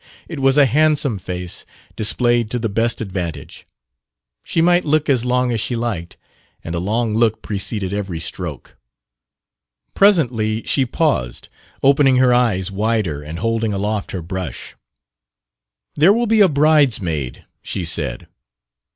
It 0.27 0.39
was 0.39 0.57
a 0.57 0.65
handsome 0.65 1.19
face, 1.19 1.63
displayed 1.95 2.49
to 2.49 2.57
the 2.57 2.69
best 2.69 3.01
advantage. 3.01 3.67
She 4.43 4.59
might 4.59 4.83
look 4.83 5.07
as 5.09 5.25
long 5.25 5.51
as 5.51 5.61
she 5.61 5.75
liked, 5.75 6.17
and 6.63 6.73
a 6.73 6.79
long 6.79 7.13
look 7.13 7.43
preceded 7.43 7.93
every 7.93 8.19
stroke. 8.19 8.77
Presently 9.93 10.63
she 10.63 10.87
paused, 10.87 11.49
opening 11.83 12.15
her 12.15 12.33
eyes 12.33 12.71
wider 12.71 13.21
and 13.21 13.37
holding 13.37 13.73
aloft 13.73 14.09
her 14.09 14.23
brush. 14.23 14.73
"There 15.93 16.11
will 16.11 16.25
be 16.25 16.41
a 16.41 16.49
bride's 16.49 16.99
maid," 16.99 17.45
she 17.61 17.85
said. 17.85 18.27